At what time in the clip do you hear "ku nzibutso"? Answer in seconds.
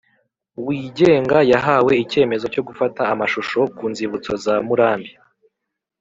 3.75-4.31